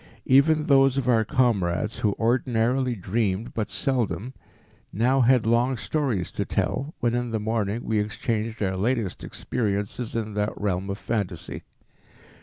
[0.25, 4.33] Even those of our comrades who ordinarily dreamed but seldom,
[4.91, 10.15] now had long stories to tell, when in the morning we exchanged our latest experiences
[10.15, 11.61] in that realm of phantasy.